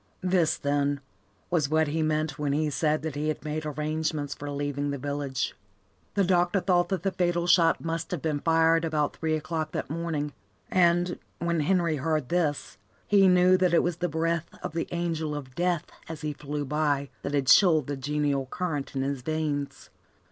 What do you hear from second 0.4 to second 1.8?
then, was